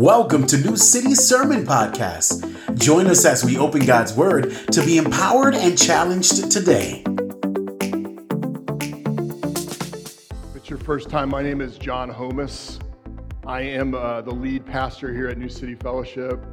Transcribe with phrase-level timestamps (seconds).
[0.00, 2.78] Welcome to New City Sermon Podcast.
[2.78, 7.02] Join us as we open God's Word to be empowered and challenged today.
[10.44, 12.80] If it's your first time, my name is John Homus.
[13.44, 16.46] I am uh, the lead pastor here at New City Fellowship.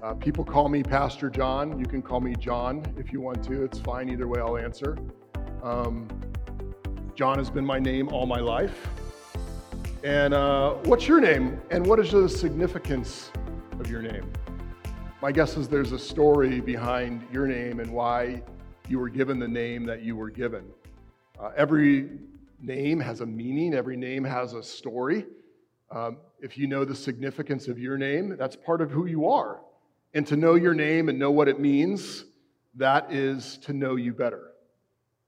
[0.00, 1.80] Uh, people call me Pastor John.
[1.80, 3.64] You can call me John if you want to.
[3.64, 4.10] It's fine.
[4.10, 4.96] Either way, I'll answer.
[5.64, 6.06] Um,
[7.16, 8.88] John has been my name all my life.
[10.04, 11.60] And uh, what's your name?
[11.70, 13.30] And what is the significance
[13.78, 14.28] of your name?
[15.20, 18.42] My guess is there's a story behind your name and why
[18.88, 20.64] you were given the name that you were given.
[21.38, 22.18] Uh, every
[22.60, 25.24] name has a meaning, every name has a story.
[25.92, 29.60] Um, if you know the significance of your name, that's part of who you are.
[30.14, 32.24] And to know your name and know what it means,
[32.74, 34.50] that is to know you better.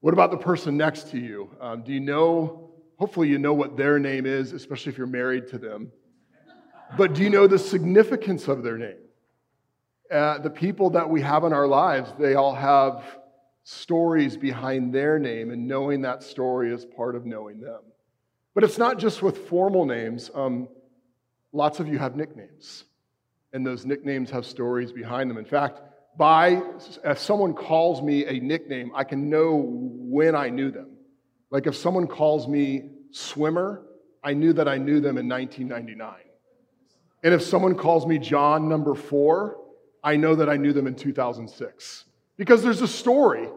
[0.01, 1.49] What about the person next to you?
[1.61, 5.47] Um, do you know hopefully you know what their name is, especially if you're married
[5.49, 5.91] to them.
[6.97, 8.97] But do you know the significance of their name?
[10.11, 13.03] Uh, the people that we have in our lives, they all have
[13.63, 17.81] stories behind their name, and knowing that story is part of knowing them.
[18.53, 20.29] But it's not just with formal names.
[20.33, 20.69] Um,
[21.51, 22.85] lots of you have nicknames,
[23.51, 25.37] and those nicknames have stories behind them.
[25.37, 25.81] In fact,
[26.17, 26.61] by
[27.03, 30.94] if someone calls me a nickname, I can know when I knew them.
[31.51, 33.83] Like if someone calls me swimmer,
[34.23, 36.15] I knew that I knew them in 1999.
[37.23, 39.57] And if someone calls me John number four,
[40.03, 42.05] I know that I knew them in 2006.
[42.37, 43.49] Because there's a story.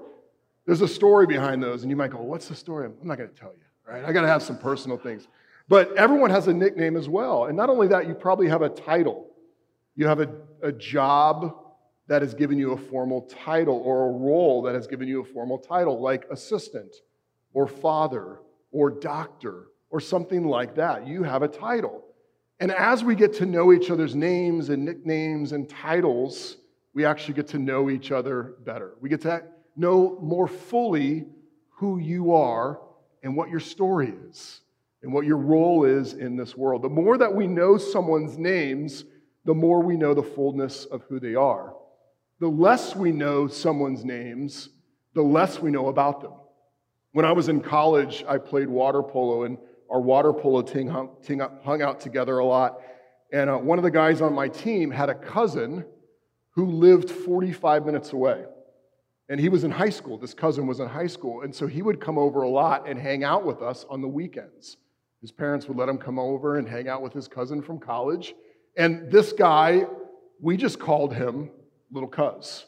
[0.67, 1.83] There's a story behind those.
[1.83, 2.87] And you might go, What's the story?
[2.87, 4.05] I'm not going to tell you, right?
[4.05, 5.27] I got to have some personal things.
[5.69, 7.47] But everyone has a nickname as well.
[7.47, 9.27] And not only that, you probably have a title.
[9.97, 10.31] You have a,
[10.63, 11.55] a job
[12.07, 15.25] that has given you a formal title or a role that has given you a
[15.25, 16.95] formal title, like assistant
[17.53, 21.07] or father or doctor or something like that.
[21.07, 22.05] You have a title.
[22.61, 26.57] And as we get to know each other's names and nicknames and titles,
[26.95, 28.95] we actually get to know each other better.
[29.01, 29.45] We get to
[29.77, 31.27] know more fully
[31.71, 32.81] who you are
[33.23, 34.61] and what your story is
[35.03, 36.83] and what your role is in this world.
[36.83, 39.05] The more that we know someone's names,
[39.45, 41.75] the more we know the fullness of who they are.
[42.41, 44.71] The less we know someone's names,
[45.15, 46.33] the less we know about them.
[47.13, 49.59] When I was in college, I played water polo, and
[49.91, 51.11] our water polo team hung,
[51.65, 52.81] hung out together a lot.
[53.33, 55.85] And uh, one of the guys on my team had a cousin
[56.51, 58.45] who lived 45 minutes away.
[59.29, 60.17] And he was in high school.
[60.17, 61.43] This cousin was in high school.
[61.43, 64.09] And so he would come over a lot and hang out with us on the
[64.09, 64.79] weekends.
[65.21, 68.35] His parents would let him come over and hang out with his cousin from college.
[68.77, 69.87] And this guy,
[70.41, 71.51] we just called him
[71.91, 72.67] Little Cuz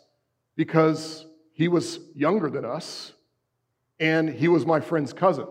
[0.56, 3.14] because he was younger than us
[4.00, 5.46] and he was my friend's cousin.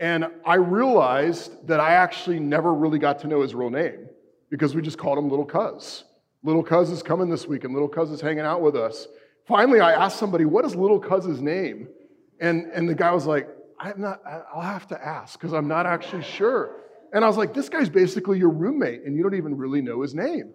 [0.00, 4.08] And I realized that I actually never really got to know his real name
[4.48, 6.04] because we just called him Little Cuz.
[6.44, 9.08] Little Cuz is coming this week, and Little Cuz is hanging out with us.
[9.46, 11.88] Finally, I asked somebody, What is Little Cuz's name?
[12.40, 13.48] And, and the guy was like,
[13.80, 14.22] I'm not,
[14.54, 16.76] I'll have to ask because I'm not actually sure.
[17.12, 20.02] And I was like, This guy's basically your roommate, and you don't even really know
[20.02, 20.52] his name.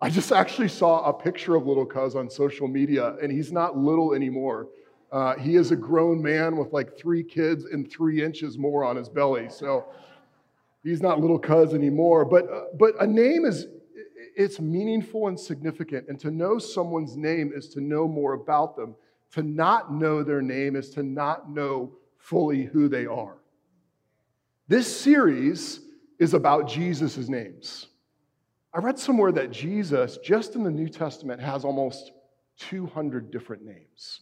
[0.00, 3.76] I just actually saw a picture of Little Cuz on social media, and he's not
[3.76, 4.68] little anymore.
[5.12, 8.96] Uh, he is a grown man with like three kids and three inches more on
[8.96, 9.48] his belly.
[9.48, 9.86] So
[10.84, 12.24] he's not little cuz anymore.
[12.24, 13.66] But, uh, but a name is,
[14.36, 16.08] it's meaningful and significant.
[16.08, 18.94] And to know someone's name is to know more about them.
[19.32, 23.38] To not know their name is to not know fully who they are.
[24.68, 25.80] This series
[26.20, 27.88] is about Jesus' names.
[28.72, 32.12] I read somewhere that Jesus, just in the New Testament, has almost
[32.58, 34.20] 200 different names.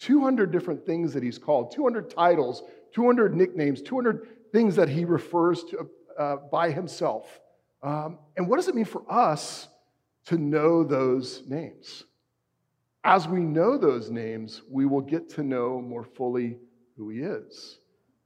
[0.00, 2.62] 200 different things that he's called, 200 titles,
[2.92, 5.88] 200 nicknames, 200 things that he refers to
[6.18, 7.40] uh, by himself.
[7.82, 9.68] Um, and what does it mean for us
[10.26, 12.04] to know those names?
[13.04, 16.58] As we know those names, we will get to know more fully
[16.96, 17.78] who he is.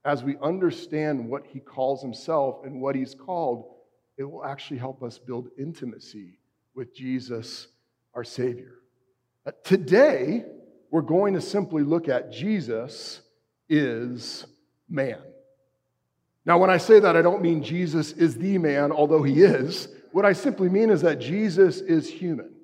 [0.04, 3.74] As we understand what he calls himself and what he's called,
[4.16, 6.38] it will actually help us build intimacy
[6.74, 7.68] with Jesus,
[8.14, 8.74] our Savior.
[9.62, 10.44] Today,
[10.94, 13.20] we're going to simply look at Jesus
[13.68, 14.46] is
[14.88, 15.18] man.
[16.46, 19.88] Now, when I say that, I don't mean Jesus is the man, although he is.
[20.12, 22.54] What I simply mean is that Jesus is human.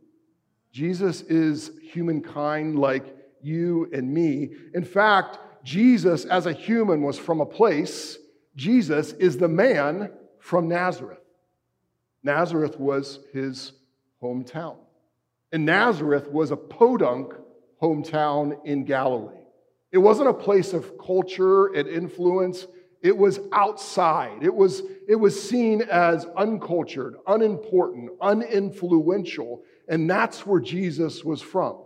[0.71, 4.51] Jesus is humankind like you and me.
[4.75, 8.17] In fact, Jesus as a human was from a place.
[8.55, 11.19] Jesus is the man from Nazareth.
[12.23, 13.73] Nazareth was his
[14.23, 14.77] hometown.
[15.51, 17.35] And Nazareth was a podunk
[17.81, 19.41] hometown in Galilee.
[19.93, 22.67] It wasn't a place of culture and influence,
[23.03, 24.43] It was outside.
[24.43, 31.79] It was, it was seen as uncultured, unimportant, uninfluential, and that's where Jesus was from.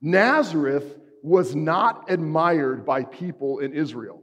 [0.00, 4.22] Nazareth was not admired by people in Israel.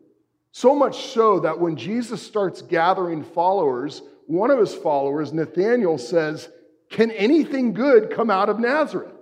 [0.54, 6.50] So much so that when Jesus starts gathering followers, one of his followers, Nathanael, says,
[6.90, 9.16] Can anything good come out of Nazareth?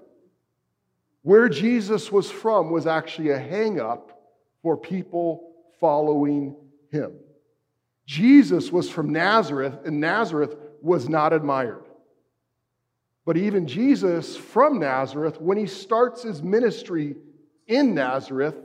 [1.29, 4.19] Where Jesus was from was actually a hang up
[4.63, 6.55] for people following
[6.91, 7.19] him.
[8.07, 11.85] Jesus was from Nazareth, and Nazareth was not admired.
[13.27, 17.15] But even Jesus from Nazareth, when he starts his ministry
[17.67, 18.55] in Nazareth,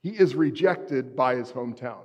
[0.00, 2.04] he is rejected by his hometown.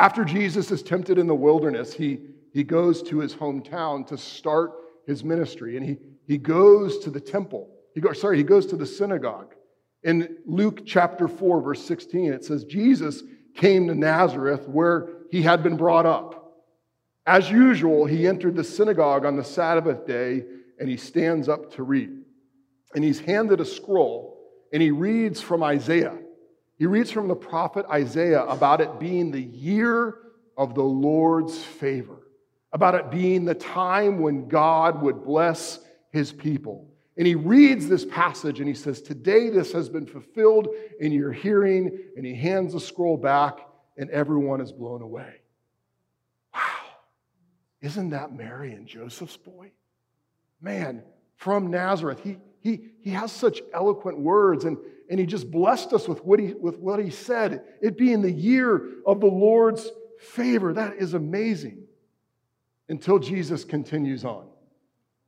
[0.00, 2.18] After Jesus is tempted in the wilderness, he,
[2.52, 4.72] he goes to his hometown to start
[5.06, 5.96] his ministry, and he,
[6.26, 7.76] he goes to the temple.
[7.94, 9.54] He goes, sorry, he goes to the synagogue.
[10.02, 13.22] In Luke chapter 4, verse 16, it says, Jesus
[13.54, 16.54] came to Nazareth where he had been brought up.
[17.26, 20.44] As usual, he entered the synagogue on the Sabbath day
[20.78, 22.10] and he stands up to read.
[22.94, 24.40] And he's handed a scroll
[24.72, 26.16] and he reads from Isaiah.
[26.78, 30.16] He reads from the prophet Isaiah about it being the year
[30.56, 32.26] of the Lord's favor,
[32.72, 35.78] about it being the time when God would bless
[36.10, 36.89] his people.
[37.20, 40.68] And he reads this passage and he says, Today this has been fulfilled
[41.00, 41.98] in your hearing.
[42.16, 43.58] And he hands the scroll back,
[43.98, 45.34] and everyone is blown away.
[46.54, 46.60] Wow.
[47.82, 49.70] Isn't that Mary and Joseph's boy?
[50.62, 51.02] Man,
[51.36, 52.20] from Nazareth.
[52.24, 54.78] He, he, he has such eloquent words, and,
[55.10, 57.64] and he just blessed us with what, he, with what he said.
[57.82, 60.72] It being the year of the Lord's favor.
[60.72, 61.82] That is amazing.
[62.88, 64.49] Until Jesus continues on.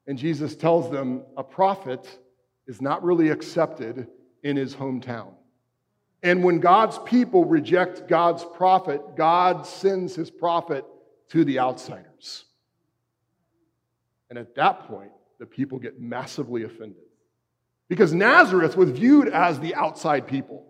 [0.07, 2.19] And Jesus tells them a prophet
[2.67, 4.09] is not really accepted
[4.43, 5.35] in his hometown.
[6.23, 10.85] And when God's people reject God's prophet, God sends his prophet
[11.31, 12.45] to the outsiders.
[14.31, 17.03] And at that point, the people get massively offended.
[17.89, 20.65] Because Nazareth was viewed as the outside people.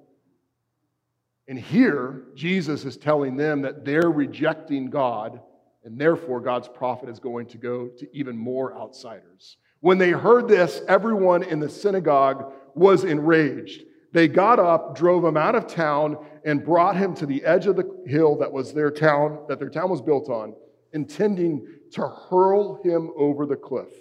[1.46, 5.40] And here, Jesus is telling them that they're rejecting God
[5.84, 9.56] and therefore, God's prophet is going to go to even more outsiders.
[9.80, 13.82] When they heard this, everyone in the synagogue was enraged.
[14.12, 17.76] They got up, drove him out of town, and brought him to the edge of
[17.76, 20.54] the hill that was their town, that their town was built on,
[20.92, 23.92] intending to hurl him over the cliff.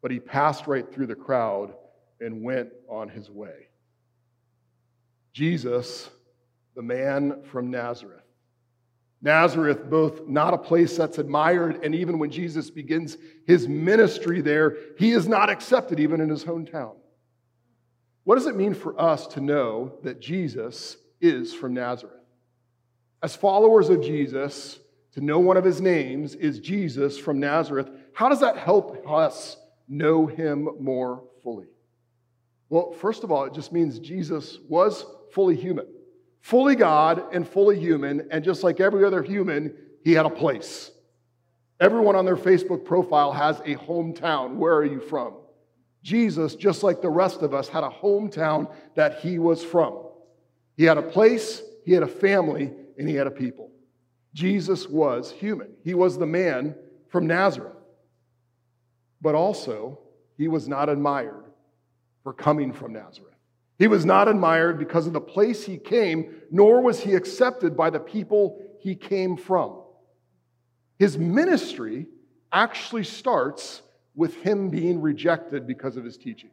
[0.00, 1.74] But he passed right through the crowd
[2.20, 3.68] and went on his way.
[5.32, 6.10] Jesus,
[6.76, 8.27] the man from Nazareth,
[9.20, 13.16] Nazareth, both not a place that's admired, and even when Jesus begins
[13.46, 16.94] his ministry there, he is not accepted even in his hometown.
[18.24, 22.14] What does it mean for us to know that Jesus is from Nazareth?
[23.22, 24.78] As followers of Jesus,
[25.14, 27.90] to know one of his names is Jesus from Nazareth.
[28.12, 29.56] How does that help us
[29.88, 31.66] know him more fully?
[32.68, 35.86] Well, first of all, it just means Jesus was fully human
[36.40, 39.74] fully God and fully human, and just like every other human,
[40.04, 40.90] he had a place.
[41.80, 44.56] Everyone on their Facebook profile has a hometown.
[44.56, 45.34] Where are you from?
[46.02, 49.98] Jesus, just like the rest of us, had a hometown that he was from.
[50.76, 53.70] He had a place, he had a family, and he had a people.
[54.34, 55.72] Jesus was human.
[55.84, 56.74] He was the man
[57.08, 57.72] from Nazareth.
[59.20, 59.98] But also,
[60.36, 61.44] he was not admired
[62.22, 63.34] for coming from Nazareth.
[63.78, 67.90] He was not admired because of the place he came, nor was he accepted by
[67.90, 69.80] the people he came from.
[70.98, 72.06] His ministry
[72.52, 73.82] actually starts
[74.14, 76.50] with him being rejected because of his teaching.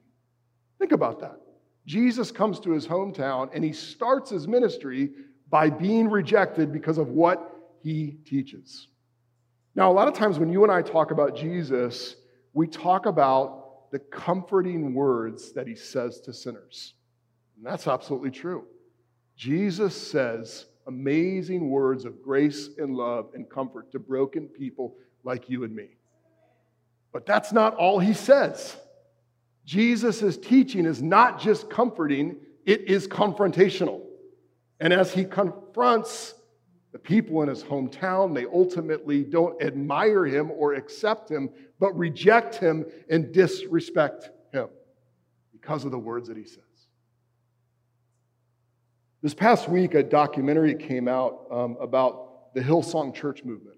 [0.77, 1.39] Think about that.
[1.87, 5.11] Jesus comes to his hometown and he starts his ministry
[5.49, 8.87] by being rejected because of what he teaches.
[9.75, 12.15] Now, a lot of times when you and I talk about Jesus,
[12.53, 16.94] we talk about the comforting words that he says to sinners.
[17.57, 18.65] And that's absolutely true.
[19.35, 25.63] Jesus says amazing words of grace and love and comfort to broken people like you
[25.63, 25.89] and me.
[27.11, 28.75] But that's not all he says.
[29.65, 34.01] Jesus' teaching is not just comforting, it is confrontational.
[34.79, 36.35] And as he confronts
[36.91, 42.55] the people in his hometown, they ultimately don't admire him or accept him, but reject
[42.55, 44.67] him and disrespect him
[45.51, 46.64] because of the words that he says.
[49.25, 53.77] This past week, a documentary came out um, about the Hillsong Church movement.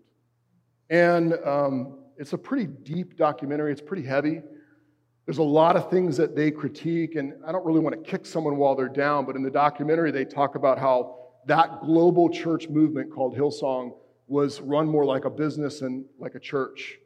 [0.89, 4.41] And um, it's a pretty deep documentary, it's pretty heavy.
[5.25, 8.25] There's a lot of things that they critique, and I don't really want to kick
[8.25, 12.67] someone while they're down, but in the documentary, they talk about how that global church
[12.67, 13.93] movement called Hillsong
[14.27, 16.97] was run more like a business and like a church.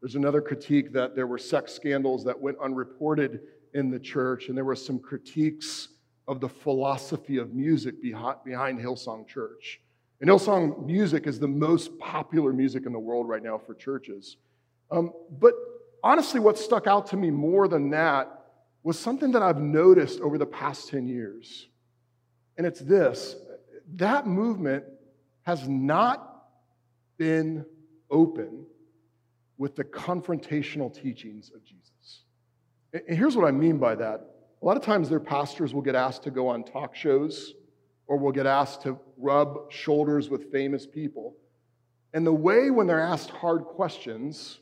[0.00, 3.40] There's another critique that there were sex scandals that went unreported
[3.74, 5.88] in the church, and there were some critiques
[6.30, 9.80] of the philosophy of music behind Hillsong Church.
[10.20, 14.36] And Hillsong music is the most popular music in the world right now for churches.
[14.92, 15.54] Um, but
[16.04, 18.44] honestly, what stuck out to me more than that
[18.84, 21.66] was something that I've noticed over the past 10 years.
[22.56, 23.34] And it's this
[23.96, 24.84] that movement
[25.42, 26.44] has not
[27.16, 27.66] been
[28.08, 28.66] open
[29.58, 32.22] with the confrontational teachings of Jesus.
[32.92, 34.30] And here's what I mean by that.
[34.62, 37.54] A lot of times their pastors will get asked to go on talk shows
[38.06, 41.34] or will get asked to rub shoulders with famous people.
[42.12, 44.60] And the way when they're asked hard questions,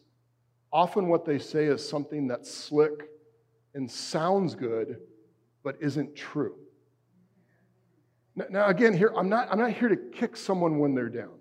[0.73, 3.09] often what they say is something that's slick
[3.75, 5.01] and sounds good,
[5.65, 6.57] but isn't true.
[8.51, 11.39] Now, again, here, I'm not, I'm not here to kick someone when they're down.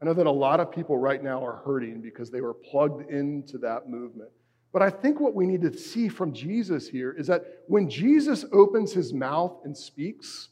[0.00, 3.10] I know that a lot of people right now are hurting because they were plugged
[3.10, 4.30] into that movement.
[4.76, 8.44] But I think what we need to see from Jesus here is that when Jesus
[8.52, 10.50] opens his mouth and speaks,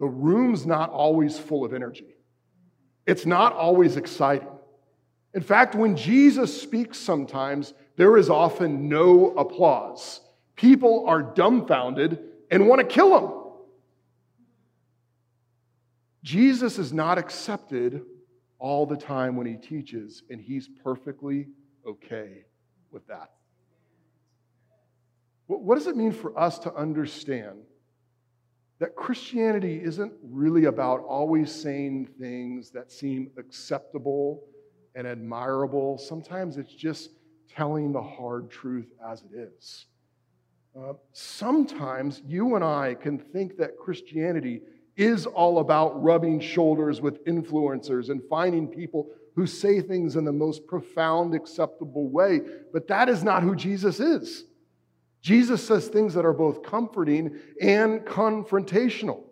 [0.00, 2.16] the room's not always full of energy.
[3.06, 4.48] It's not always exciting.
[5.34, 10.22] In fact, when Jesus speaks sometimes, there is often no applause.
[10.54, 12.18] People are dumbfounded
[12.50, 13.30] and want to kill him.
[16.22, 18.06] Jesus is not accepted
[18.58, 21.48] all the time when he teaches, and he's perfectly
[21.86, 22.46] okay
[22.90, 23.32] with that.
[25.46, 27.58] What does it mean for us to understand
[28.78, 34.42] that Christianity isn't really about always saying things that seem acceptable
[34.94, 35.98] and admirable?
[35.98, 37.10] Sometimes it's just
[37.48, 39.86] telling the hard truth as it is.
[40.76, 44.60] Uh, sometimes you and I can think that Christianity
[44.96, 50.32] is all about rubbing shoulders with influencers and finding people who say things in the
[50.32, 52.40] most profound, acceptable way,
[52.72, 54.44] but that is not who Jesus is.
[55.26, 59.24] Jesus says things that are both comforting and confrontational.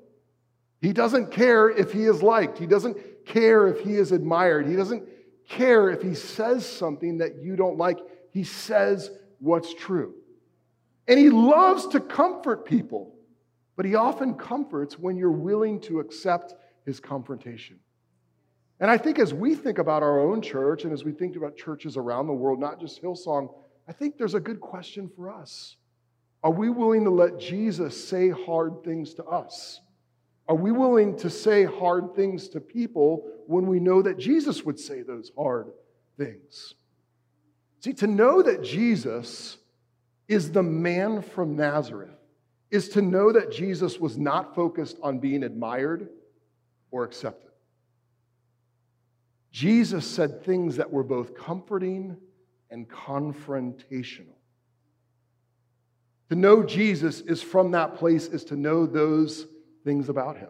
[0.80, 4.74] He doesn't care if he is liked, he doesn't care if he is admired, he
[4.74, 5.04] doesn't
[5.48, 8.00] care if he says something that you don't like.
[8.32, 10.16] He says what's true.
[11.06, 13.14] And he loves to comfort people,
[13.76, 17.78] but he often comforts when you're willing to accept his confrontation.
[18.80, 21.56] And I think as we think about our own church and as we think about
[21.56, 23.48] churches around the world, not just Hillsong,
[23.86, 25.76] I think there's a good question for us.
[26.44, 29.80] Are we willing to let Jesus say hard things to us?
[30.46, 34.78] Are we willing to say hard things to people when we know that Jesus would
[34.78, 35.72] say those hard
[36.18, 36.74] things?
[37.80, 39.56] See, to know that Jesus
[40.28, 42.10] is the man from Nazareth
[42.70, 46.10] is to know that Jesus was not focused on being admired
[46.90, 47.52] or accepted.
[49.50, 52.18] Jesus said things that were both comforting
[52.70, 54.34] and confrontational.
[56.30, 59.46] To know Jesus is from that place, is to know those
[59.84, 60.48] things about him.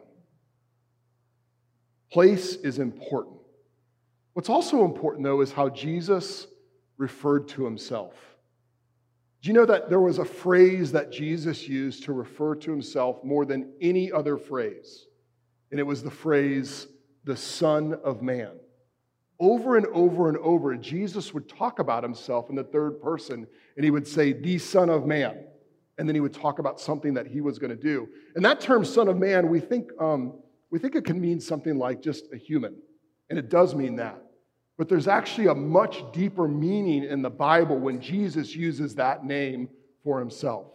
[2.12, 3.38] Place is important.
[4.34, 6.46] What's also important, though, is how Jesus
[6.96, 8.14] referred to himself.
[9.42, 13.22] Do you know that there was a phrase that Jesus used to refer to himself
[13.24, 15.06] more than any other phrase?
[15.70, 16.86] And it was the phrase,
[17.24, 18.52] the Son of Man.
[19.40, 23.84] Over and over and over, Jesus would talk about himself in the third person, and
[23.84, 25.44] he would say, the Son of Man
[25.98, 28.08] and then he would talk about something that he was going to do.
[28.34, 30.34] And that term, Son of Man, we think, um,
[30.70, 32.76] we think it can mean something like just a human,
[33.30, 34.20] and it does mean that.
[34.76, 39.68] But there's actually a much deeper meaning in the Bible when Jesus uses that name
[40.02, 40.66] for himself.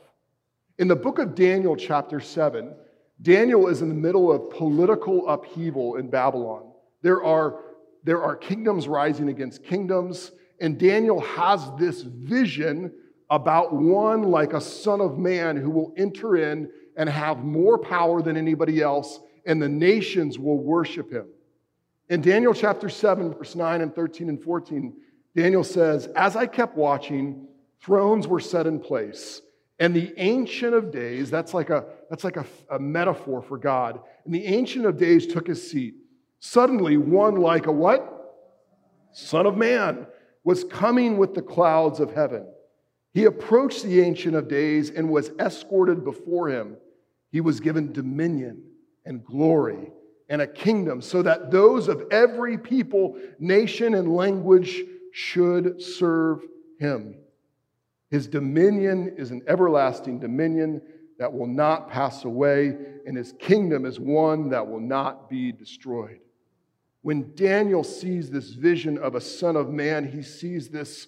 [0.77, 2.73] In the book of Daniel, chapter 7,
[3.21, 6.71] Daniel is in the middle of political upheaval in Babylon.
[7.01, 7.59] There are,
[8.05, 12.93] there are kingdoms rising against kingdoms, and Daniel has this vision
[13.29, 18.21] about one like a son of man who will enter in and have more power
[18.21, 21.27] than anybody else, and the nations will worship him.
[22.09, 24.93] In Daniel chapter 7, verse 9 and 13 and 14,
[25.35, 27.47] Daniel says, As I kept watching,
[27.81, 29.41] thrones were set in place.
[29.79, 34.01] And the Ancient of Days, that's like a, that's like a, a metaphor for God.
[34.25, 35.95] And the Ancient of Days took his seat.
[36.39, 38.15] Suddenly, one like a what?
[39.11, 40.05] Son of Man
[40.43, 42.45] was coming with the clouds of heaven.
[43.13, 46.77] He approached the Ancient of Days and was escorted before him.
[47.31, 48.63] He was given dominion
[49.05, 49.91] and glory
[50.29, 56.43] and a kingdom so that those of every people, nation, and language should serve
[56.79, 57.15] him.
[58.11, 60.81] His dominion is an everlasting dominion
[61.17, 62.75] that will not pass away,
[63.05, 66.19] and his kingdom is one that will not be destroyed.
[67.01, 71.07] When Daniel sees this vision of a son of man, he sees this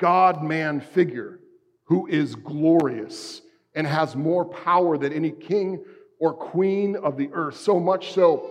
[0.00, 1.38] God man figure
[1.84, 3.42] who is glorious
[3.74, 5.84] and has more power than any king
[6.18, 8.50] or queen of the earth, so much so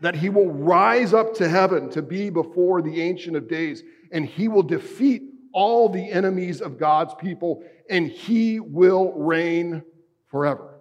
[0.00, 4.26] that he will rise up to heaven to be before the Ancient of Days, and
[4.26, 5.22] he will defeat
[5.52, 9.82] all the enemies of God's people, and he will reign
[10.30, 10.80] forever.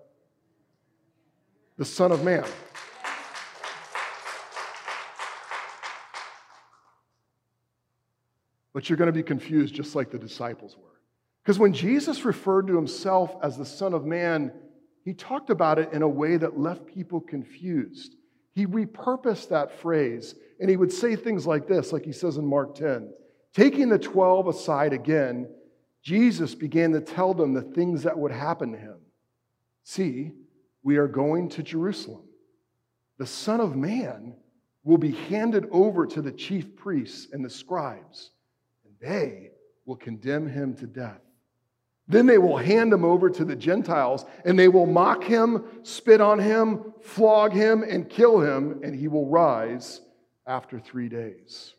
[1.78, 2.46] The Son of Man.
[8.74, 11.00] But you're going to be confused just like the disciples were.
[11.44, 14.52] Because when Jesus referred to himself as the Son of Man,
[15.04, 18.16] he talked about it in a way that left people confused.
[18.54, 22.46] He repurposed that phrase, and he would say things like this, like he says in
[22.46, 23.12] Mark 10
[23.54, 25.48] Taking the 12 aside again,
[26.02, 28.98] Jesus began to tell them the things that would happen to him.
[29.84, 30.32] See,
[30.84, 32.24] we are going to Jerusalem.
[33.18, 34.36] The Son of Man
[34.84, 38.32] will be handed over to the chief priests and the scribes,
[39.04, 39.52] they
[39.86, 41.20] will condemn him to death.
[42.08, 46.22] Then they will hand him over to the Gentiles, and they will mock him, spit
[46.22, 50.02] on him, flog him, and kill him, and he will rise
[50.46, 51.76] after three days.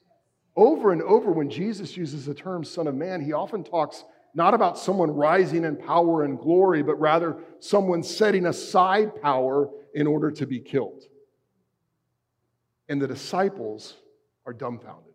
[0.56, 4.04] Over and over, when Jesus uses the term Son of Man, he often talks
[4.34, 10.06] not about someone rising in power and glory, but rather someone setting aside power in
[10.06, 11.04] order to be killed.
[12.88, 13.94] And the disciples
[14.46, 15.13] are dumbfounded.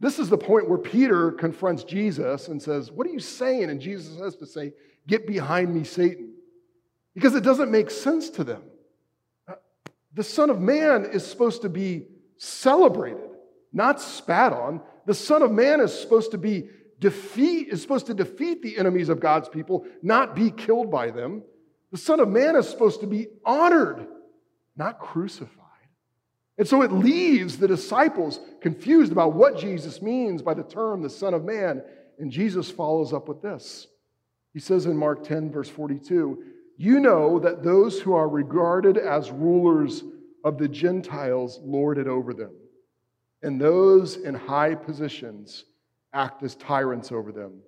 [0.00, 3.70] This is the point where Peter confronts Jesus and says, What are you saying?
[3.70, 4.72] And Jesus has to say,
[5.06, 6.34] Get behind me, Satan.
[7.14, 8.62] Because it doesn't make sense to them.
[9.48, 9.54] Uh,
[10.14, 13.30] the Son of Man is supposed to be celebrated,
[13.72, 14.80] not spat on.
[15.06, 16.68] The Son of Man is supposed to be
[17.00, 21.42] defeat is supposed to defeat the enemies of God's people, not be killed by them.
[21.90, 24.06] The Son of Man is supposed to be honored,
[24.76, 25.58] not crucified.
[26.58, 31.10] And so it leaves the disciples confused about what Jesus means by the term the
[31.10, 31.82] Son of Man.
[32.18, 33.86] And Jesus follows up with this.
[34.52, 36.42] He says in Mark 10, verse 42,
[36.76, 40.02] You know that those who are regarded as rulers
[40.44, 42.52] of the Gentiles lord it over them,
[43.42, 45.64] and those in high positions
[46.12, 47.60] act as tyrants over them.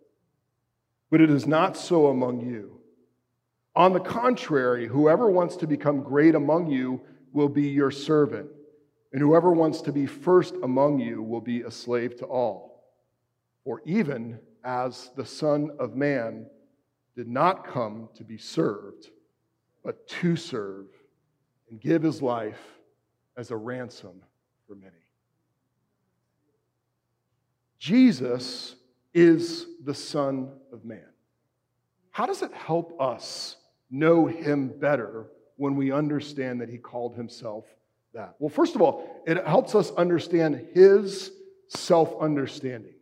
[1.11, 2.81] But it is not so among you.
[3.77, 7.01] On the contrary, whoever wants to become great among you
[7.33, 8.49] will be your servant,
[9.13, 12.85] and whoever wants to be first among you will be a slave to all.
[13.65, 16.47] For even as the Son of Man
[17.17, 19.09] did not come to be served,
[19.83, 20.87] but to serve
[21.71, 22.61] and give his life
[23.37, 24.23] as a ransom
[24.67, 24.93] for many.
[27.79, 28.77] Jesus
[29.15, 31.01] is the Son of Man.
[32.11, 33.57] How does it help us
[33.91, 37.65] know him better when we understand that he called himself
[38.15, 38.35] that?
[38.39, 41.33] Well, first of all, it helps us understand his
[41.69, 42.95] self understanding,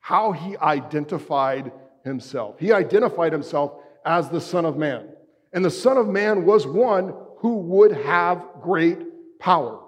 [0.00, 1.72] how he identified
[2.04, 2.58] himself.
[2.58, 3.72] He identified himself
[4.04, 5.08] as the Son of Man.
[5.52, 9.80] And the Son of Man was one who would have great power.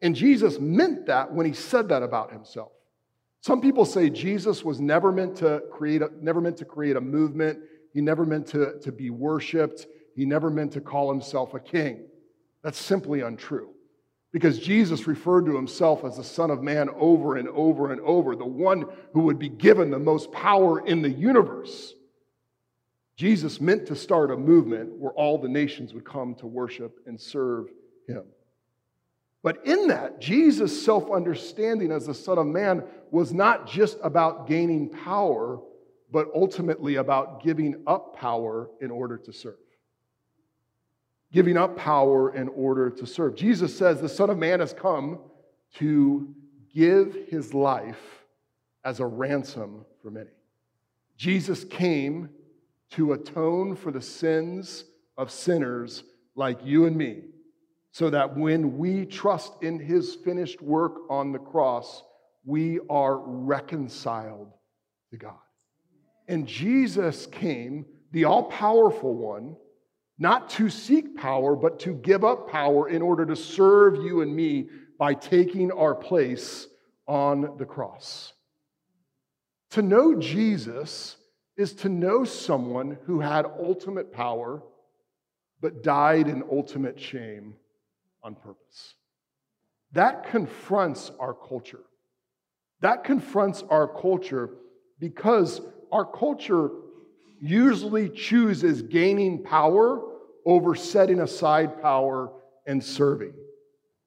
[0.00, 2.72] And Jesus meant that when he said that about himself.
[3.40, 7.00] Some people say Jesus was never meant to create a, never meant to create a
[7.00, 7.58] movement.
[7.92, 9.86] He never meant to, to be worshiped.
[10.14, 12.06] He never meant to call himself a king.
[12.62, 13.70] That's simply untrue.
[14.32, 18.34] Because Jesus referred to himself as the Son of Man over and over and over,
[18.34, 21.94] the one who would be given the most power in the universe.
[23.16, 27.20] Jesus meant to start a movement where all the nations would come to worship and
[27.20, 27.66] serve
[28.08, 28.24] him.
[29.42, 34.46] But in that, Jesus' self understanding as the Son of Man was not just about
[34.46, 35.60] gaining power,
[36.10, 39.56] but ultimately about giving up power in order to serve.
[41.32, 43.34] Giving up power in order to serve.
[43.34, 45.18] Jesus says the Son of Man has come
[45.76, 46.34] to
[46.74, 48.24] give his life
[48.84, 50.30] as a ransom for many.
[51.16, 52.28] Jesus came
[52.90, 54.84] to atone for the sins
[55.16, 57.22] of sinners like you and me
[57.92, 62.02] so that when we trust in his finished work on the cross,
[62.44, 64.50] we are reconciled
[65.10, 65.34] to God.
[66.26, 69.56] And Jesus came, the all powerful one,
[70.18, 74.34] not to seek power, but to give up power in order to serve you and
[74.34, 76.68] me by taking our place
[77.06, 78.32] on the cross.
[79.70, 81.16] To know Jesus
[81.56, 84.62] is to know someone who had ultimate power,
[85.60, 87.54] but died in ultimate shame
[88.22, 88.94] on purpose.
[89.92, 91.84] That confronts our culture.
[92.80, 94.50] That confronts our culture
[94.98, 96.70] because our culture
[97.42, 100.00] usually chooses gaining power
[100.46, 102.30] over setting aside power
[102.66, 103.34] and serving.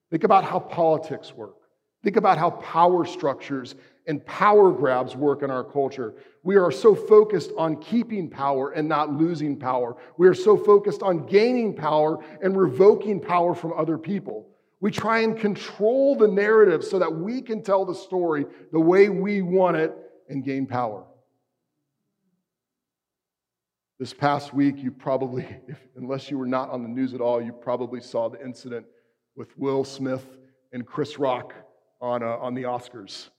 [0.10, 1.56] Think about how politics work.
[2.02, 3.76] Think about how power structures
[4.08, 6.13] and power grabs work in our culture.
[6.43, 9.98] We are so focused on keeping power and not losing power.
[10.17, 14.48] We are so focused on gaining power and revoking power from other people.
[14.80, 19.10] We try and control the narrative so that we can tell the story the way
[19.10, 19.93] we want it
[20.30, 21.06] and gain power.
[23.97, 27.41] This past week, you probably, if, unless you were not on the news at all,
[27.41, 28.86] you probably saw the incident
[29.36, 30.25] with Will Smith
[30.73, 31.53] and Chris Rock
[32.01, 33.29] on, uh, on the Oscars.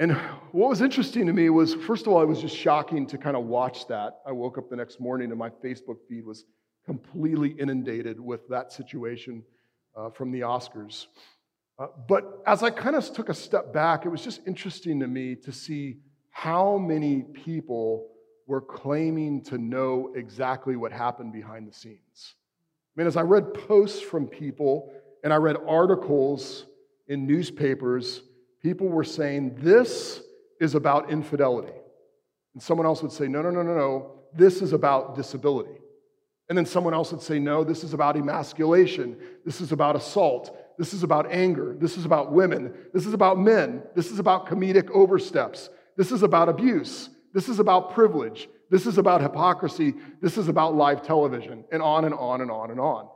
[0.00, 0.12] And
[0.50, 3.36] what was interesting to me was, first of all, it was just shocking to kind
[3.36, 4.14] of watch that.
[4.26, 6.44] I woke up the next morning and my Facebook feed was
[6.84, 9.44] completely inundated with that situation
[9.96, 11.06] uh, from the Oscars.
[11.78, 15.06] Uh, but as I kind of took a step back, it was just interesting to
[15.06, 15.98] me to see
[16.30, 18.08] how many people
[18.46, 22.34] were claiming to know exactly what happened behind the scenes.
[22.94, 26.66] I mean, as I read posts from people and I read articles
[27.08, 28.22] in newspapers,
[28.62, 30.22] people were saying, This
[30.60, 31.72] is about infidelity.
[32.54, 35.78] And someone else would say, No, no, no, no, no, this is about disability.
[36.48, 39.16] And then someone else would say, No, this is about emasculation.
[39.44, 40.56] This is about assault.
[40.78, 41.74] This is about anger.
[41.78, 42.74] This is about women.
[42.92, 43.82] This is about men.
[43.94, 45.70] This is about comedic oversteps.
[45.96, 47.08] This is about abuse.
[47.34, 48.48] This is about privilege.
[48.70, 49.94] This is about hypocrisy.
[50.22, 53.08] This is about live television, and on and on and on and on.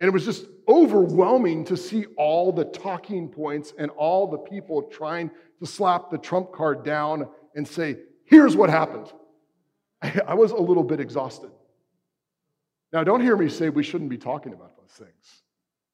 [0.00, 4.82] And it was just overwhelming to see all the talking points and all the people
[4.82, 9.10] trying to slap the trump card down and say, here's what happened.
[10.02, 11.50] I was a little bit exhausted.
[12.92, 15.42] Now, don't hear me say we shouldn't be talking about those things.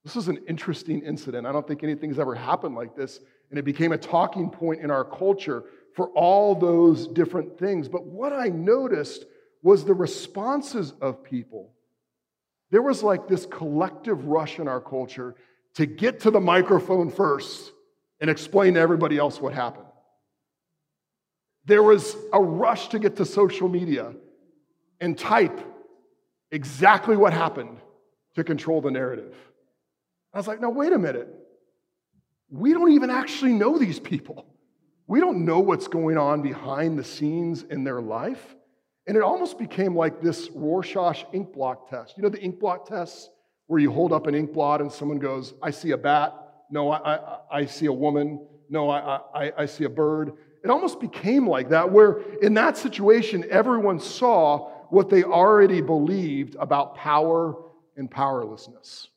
[0.05, 1.47] This is an interesting incident.
[1.47, 3.21] I don't think anything's ever happened like this.
[3.51, 5.65] And it became a talking point in our culture
[5.95, 7.89] for all those different things.
[7.89, 9.25] But what I noticed
[9.63, 11.73] was the responses of people.
[12.71, 15.35] There was like this collective rush in our culture
[15.75, 17.73] to get to the microphone first
[18.21, 19.87] and explain to everybody else what happened.
[21.65, 24.15] There was a rush to get to social media
[25.01, 25.61] and type
[26.51, 27.79] exactly what happened
[28.35, 29.35] to control the narrative.
[30.33, 31.29] I was like, no, wait a minute.
[32.51, 34.47] We don't even actually know these people.
[35.13, 38.57] We don't know what's going on behind the scenes in their life.
[39.07, 42.17] And it almost became like this Rorschach ink blot test.
[42.17, 43.29] You know the ink blot tests
[43.67, 46.33] where you hold up an ink blot and someone goes, I see a bat.
[46.71, 48.41] No, I, I, I see a woman.
[48.71, 50.33] No, I, I, I see a bird.
[50.65, 56.55] It almost became like that, where in that situation, everyone saw what they already believed
[56.55, 57.55] about power
[57.99, 59.09] and powerlessness.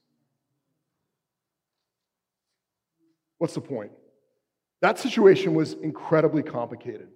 [3.38, 3.94] What's the point?
[4.86, 7.08] That situation was incredibly complicated.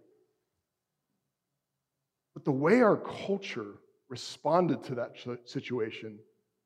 [2.34, 3.76] But the way our culture
[4.10, 5.12] responded to that
[5.46, 6.18] situation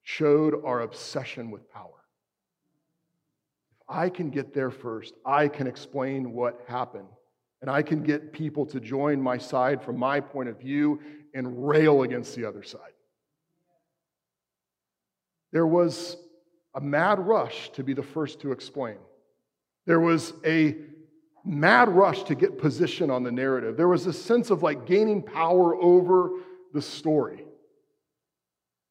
[0.04, 2.06] showed our obsession with power.
[3.82, 7.10] If I can get there first, I can explain what happened.
[7.62, 11.02] And I can get people to join my side from my point of view
[11.34, 12.94] and rail against the other side.
[15.52, 16.16] There was
[16.74, 18.96] a mad rush to be the first to explain.
[19.86, 20.78] There was a
[21.46, 23.78] mad rush to get position on the narrative.
[23.78, 26.32] There was a sense of like gaining power over
[26.74, 27.46] the story.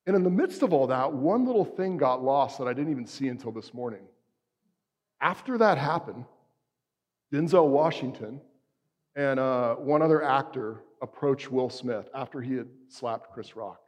[0.07, 2.91] And in the midst of all that, one little thing got lost that I didn't
[2.91, 4.03] even see until this morning.
[5.21, 6.25] After that happened,
[7.33, 8.41] Denzel Washington
[9.15, 13.81] and uh, one other actor approached Will Smith after he had slapped Chris Rock.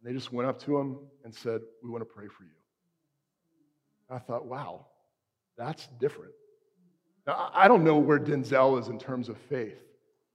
[0.00, 2.50] And they just went up to him and said, We want to pray for you.
[4.08, 4.86] And I thought, wow,
[5.56, 6.32] that's different.
[7.26, 9.78] Now, I don't know where Denzel is in terms of faith.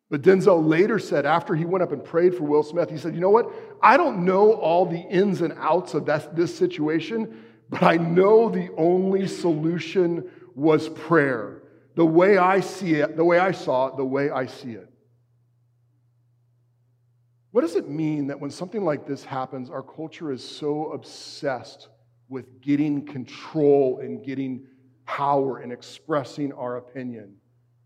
[0.10, 3.16] But Denzel later said, after he went up and prayed for Will Smith, he said,
[3.16, 3.50] You know what?
[3.82, 8.70] I don't know all the ins and outs of this situation, but I know the
[8.78, 11.64] only solution was prayer.
[11.96, 14.92] The way I see it, the way I saw it, the way I see it.
[17.52, 21.88] What does it mean that when something like this happens, our culture is so obsessed
[22.28, 24.68] with getting control and getting
[25.18, 27.36] power in expressing our opinion?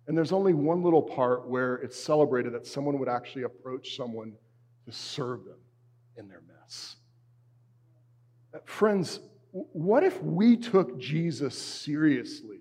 [0.08, 4.34] And there's only one little part where it's celebrated that someone would actually approach someone
[4.86, 5.58] to serve them
[6.18, 6.98] in their mess.
[8.54, 9.20] Uh, friends,
[9.52, 12.60] what if we took Jesus seriously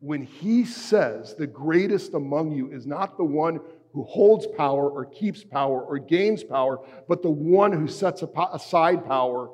[0.00, 3.58] when he says the greatest among you is not the one
[3.94, 9.06] who holds power or keeps power or gains power, but the one who sets aside
[9.06, 9.50] power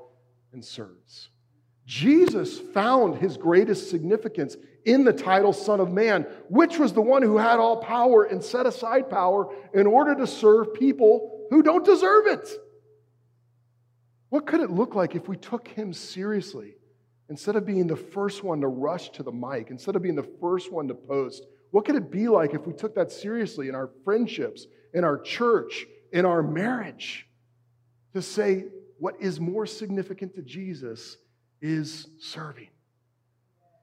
[0.52, 1.29] and serves.
[1.90, 7.20] Jesus found his greatest significance in the title Son of Man, which was the one
[7.20, 11.84] who had all power and set aside power in order to serve people who don't
[11.84, 12.48] deserve it.
[14.28, 16.76] What could it look like if we took him seriously?
[17.28, 20.30] Instead of being the first one to rush to the mic, instead of being the
[20.40, 23.74] first one to post, what could it be like if we took that seriously in
[23.74, 27.26] our friendships, in our church, in our marriage?
[28.14, 28.66] To say
[29.00, 31.16] what is more significant to Jesus
[31.60, 32.68] is serving.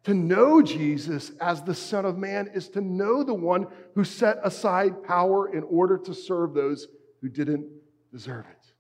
[0.06, 4.38] To know Jesus as the Son of Man is to know the one who set
[4.44, 6.88] aside power in order to serve those
[7.22, 7.68] who didn't
[8.12, 8.72] deserve it.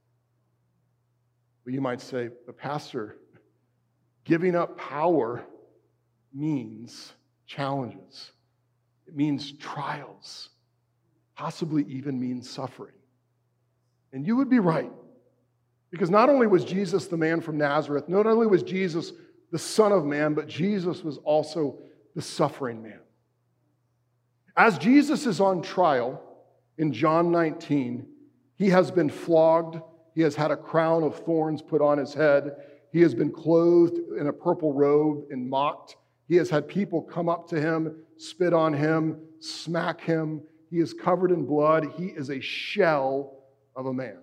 [1.65, 3.17] But you might say, the pastor,
[4.23, 5.43] giving up power
[6.33, 7.11] means
[7.45, 8.31] challenges,
[9.05, 10.49] it means trials,
[11.35, 12.93] possibly even means suffering.
[14.13, 14.91] And you would be right.
[15.91, 19.13] Because not only was Jesus the man from Nazareth, not only was Jesus
[19.51, 21.79] the Son of Man, but Jesus was also
[22.15, 22.99] the suffering man.
[24.55, 26.21] As Jesus is on trial
[26.77, 28.07] in John 19,
[28.55, 29.79] he has been flogged,
[30.15, 32.55] he has had a crown of thorns put on his head,
[32.91, 35.97] he has been clothed in a purple robe and mocked.
[36.27, 40.41] He has had people come up to him, spit on him, smack him.
[40.69, 41.87] He is covered in blood.
[41.95, 43.43] He is a shell
[43.75, 44.17] of a man.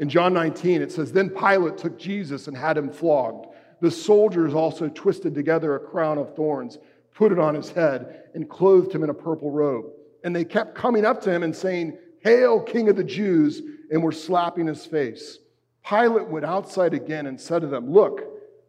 [0.00, 3.48] In John 19, it says, Then Pilate took Jesus and had him flogged.
[3.80, 6.78] The soldiers also twisted together a crown of thorns,
[7.14, 9.86] put it on his head, and clothed him in a purple robe.
[10.24, 13.60] And they kept coming up to him and saying, Hail, King of the Jews,
[13.90, 15.38] and were slapping his face.
[15.86, 18.22] Pilate went outside again and said to them, Look,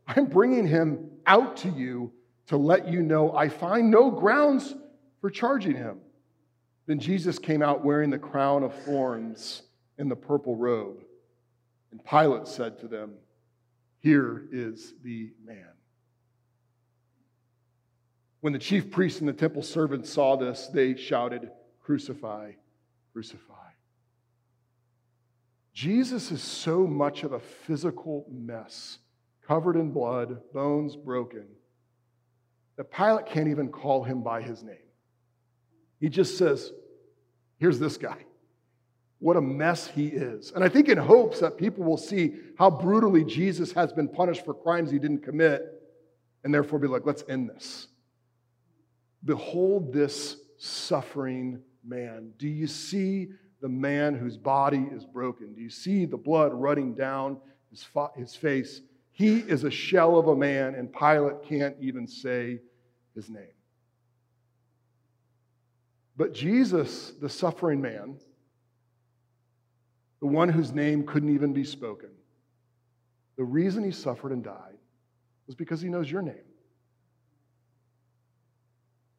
[0.08, 2.12] I'm bringing him out to you
[2.48, 4.76] to let you know I find no grounds
[5.22, 6.00] for charging him.
[6.88, 9.62] Then Jesus came out wearing the crown of thorns
[9.98, 11.04] and the purple robe.
[11.91, 13.13] And Pilate said to them,
[13.99, 15.67] Here is the man.
[18.39, 21.51] When the chief priests and the temple servants saw this, they shouted,
[21.84, 22.54] Crucify,
[23.13, 23.54] crucify.
[25.73, 28.99] Jesus is so much of a physical mess,
[29.47, 31.45] covered in blood, bones broken,
[32.77, 34.75] that Pilate can't even call him by his name.
[35.99, 36.71] He just says,
[37.58, 38.17] Here's this guy
[39.22, 40.52] what a mess he is.
[40.56, 44.44] And I think in hopes that people will see how brutally Jesus has been punished
[44.44, 45.62] for crimes he didn't commit,
[46.44, 47.88] and therefore be like, let's end this.
[49.24, 52.32] Behold this suffering man.
[52.40, 53.30] Do you see
[53.62, 55.54] the man whose body is broken?
[55.54, 57.38] Do you see the blood running down
[57.70, 58.82] his, his face?
[59.12, 62.60] He is a shell of a man, and Pilate can't even say
[63.14, 63.54] his name.
[66.18, 68.18] But Jesus, the suffering man,
[70.22, 72.10] the one whose name couldn't even be spoken.
[73.38, 74.78] The reason he suffered and died
[75.48, 76.46] was because he knows your name.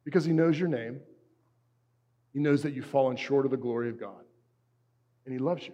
[0.05, 1.01] Because he knows your name,
[2.33, 4.23] he knows that you've fallen short of the glory of God,
[5.25, 5.73] and he loves you.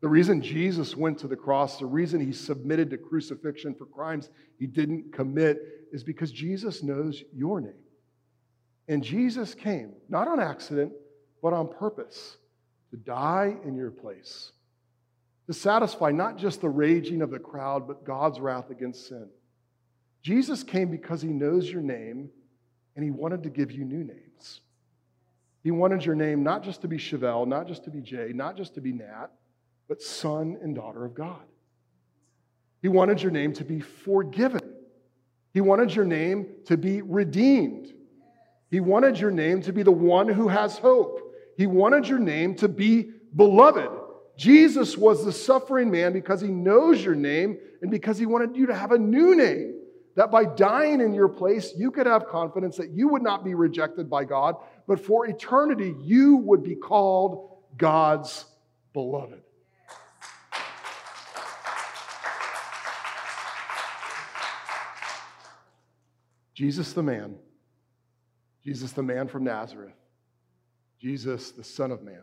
[0.00, 4.30] The reason Jesus went to the cross, the reason he submitted to crucifixion for crimes
[4.58, 5.58] he didn't commit,
[5.92, 7.72] is because Jesus knows your name.
[8.86, 10.92] And Jesus came, not on accident,
[11.42, 12.36] but on purpose
[12.90, 14.52] to die in your place,
[15.46, 19.28] to satisfy not just the raging of the crowd, but God's wrath against sin.
[20.22, 22.30] Jesus came because he knows your name
[22.96, 24.60] and he wanted to give you new names.
[25.62, 28.56] He wanted your name not just to be Chevelle, not just to be Jay, not
[28.56, 29.28] just to be Nat,
[29.88, 31.42] but son and daughter of God.
[32.82, 34.60] He wanted your name to be forgiven.
[35.52, 37.92] He wanted your name to be redeemed.
[38.70, 41.27] He wanted your name to be the one who has hope.
[41.58, 43.90] He wanted your name to be beloved.
[44.36, 48.66] Jesus was the suffering man because he knows your name and because he wanted you
[48.66, 49.74] to have a new name.
[50.14, 53.54] That by dying in your place, you could have confidence that you would not be
[53.54, 54.54] rejected by God,
[54.86, 58.44] but for eternity, you would be called God's
[58.92, 59.42] beloved.
[66.54, 67.34] Jesus the man,
[68.62, 69.94] Jesus the man from Nazareth,
[71.00, 72.22] Jesus, the Son of Man.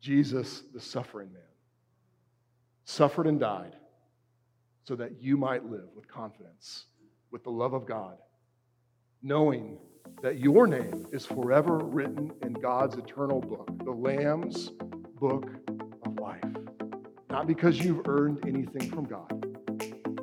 [0.00, 1.42] Jesus, the suffering man.
[2.84, 3.76] Suffered and died
[4.84, 6.86] so that you might live with confidence,
[7.30, 8.16] with the love of God,
[9.22, 9.78] knowing
[10.22, 14.70] that your name is forever written in God's eternal book, the Lamb's
[15.20, 15.50] book
[16.04, 16.42] of life.
[17.28, 19.46] Not because you've earned anything from God,